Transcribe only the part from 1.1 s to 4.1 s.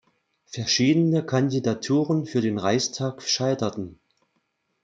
Kandidaturen für den Reichstag scheiterten.